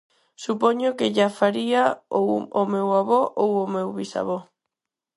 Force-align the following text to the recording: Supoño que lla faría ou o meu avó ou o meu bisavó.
Supoño 0.43 0.89
que 0.97 1.11
lla 1.15 1.29
faría 1.39 1.83
ou 2.17 2.29
o 2.61 2.63
meu 2.73 2.87
avó 3.01 3.21
ou 3.41 3.49
o 3.63 3.71
meu 3.75 3.87
bisavó. 3.97 4.39